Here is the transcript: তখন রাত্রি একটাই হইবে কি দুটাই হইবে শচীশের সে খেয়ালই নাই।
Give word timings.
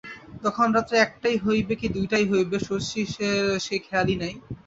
তখন 0.43 0.67
রাত্রি 0.75 0.95
একটাই 0.99 1.35
হইবে 1.45 1.73
কি 1.75 1.87
দুটাই 1.95 2.25
হইবে 2.31 2.57
শচীশের 2.67 3.35
সে 3.65 3.75
খেয়ালই 3.85 4.15
নাই। 4.21 4.33